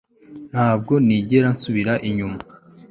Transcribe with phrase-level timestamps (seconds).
[0.51, 2.39] Ntabwo nigera nsubira inyuma